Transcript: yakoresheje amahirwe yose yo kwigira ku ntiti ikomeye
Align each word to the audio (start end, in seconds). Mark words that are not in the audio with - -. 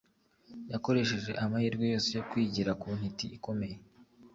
yakoresheje 0.71 1.31
amahirwe 1.43 1.83
yose 1.93 2.09
yo 2.17 2.23
kwigira 2.29 2.71
ku 2.81 2.87
ntiti 2.97 3.25
ikomeye 3.37 3.77